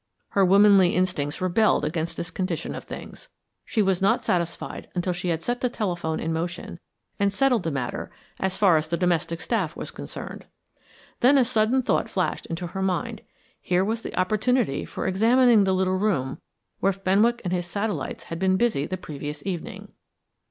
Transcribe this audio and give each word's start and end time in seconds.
Her 0.29 0.43
womanly 0.43 0.95
instincts 0.95 1.41
rebelled 1.41 1.85
against 1.85 2.17
this 2.17 2.31
condition 2.31 2.73
of 2.73 2.85
things; 2.85 3.29
she 3.63 3.83
was 3.83 4.01
not 4.01 4.23
satisfied 4.23 4.89
until 4.95 5.13
she 5.13 5.27
had 5.27 5.43
set 5.43 5.61
the 5.61 5.69
telephone 5.69 6.19
in 6.19 6.33
motion 6.33 6.79
and 7.19 7.31
settled 7.31 7.61
the 7.61 7.69
matter 7.69 8.11
as 8.39 8.57
far 8.57 8.77
as 8.77 8.87
the 8.87 8.97
domestic 8.97 9.39
staff 9.39 9.75
was 9.75 9.91
concerned. 9.91 10.47
Then 11.19 11.37
a 11.37 11.45
sudden 11.45 11.83
thought 11.83 12.09
flashed 12.09 12.47
into 12.47 12.65
her 12.65 12.81
mind. 12.81 13.21
Here 13.61 13.85
was 13.85 14.01
the 14.01 14.19
opportunity 14.19 14.85
for 14.85 15.05
examining 15.05 15.65
the 15.65 15.75
little 15.75 15.99
room 15.99 16.41
where 16.79 16.93
Fenwick 16.93 17.39
and 17.43 17.53
his 17.53 17.67
satellites 17.67 18.23
had 18.23 18.39
been 18.39 18.57
busy 18.57 18.87
the 18.87 18.97
previous 18.97 19.45
evening. 19.45 19.91